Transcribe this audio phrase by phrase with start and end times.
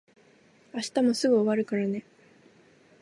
[0.73, 2.03] 明日もすぐ終わるからね。